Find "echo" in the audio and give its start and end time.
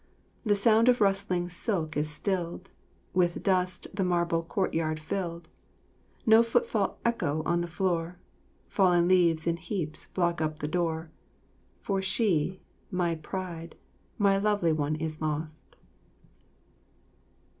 7.05-7.43